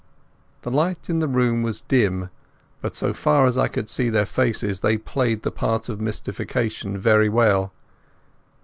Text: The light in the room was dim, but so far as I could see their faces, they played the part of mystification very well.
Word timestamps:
The 0.63 0.71
light 0.71 1.11
in 1.11 1.19
the 1.19 1.27
room 1.27 1.61
was 1.61 1.81
dim, 1.81 2.31
but 2.81 2.95
so 2.95 3.13
far 3.13 3.45
as 3.45 3.55
I 3.55 3.67
could 3.67 3.87
see 3.87 4.09
their 4.09 4.25
faces, 4.25 4.79
they 4.79 4.97
played 4.97 5.43
the 5.43 5.51
part 5.51 5.89
of 5.89 6.01
mystification 6.01 6.97
very 6.97 7.29
well. 7.29 7.71